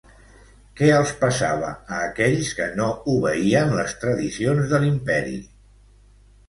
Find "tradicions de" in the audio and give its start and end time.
4.07-4.83